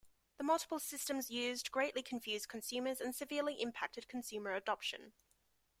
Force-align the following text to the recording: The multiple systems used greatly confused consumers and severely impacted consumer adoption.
The 0.39 0.43
multiple 0.43 0.79
systems 0.79 1.29
used 1.29 1.69
greatly 1.71 2.01
confused 2.01 2.49
consumers 2.49 2.99
and 3.01 3.13
severely 3.15 3.61
impacted 3.61 4.07
consumer 4.07 4.55
adoption. 4.55 5.13